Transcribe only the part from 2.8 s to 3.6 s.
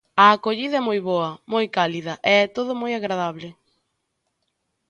moi agradable.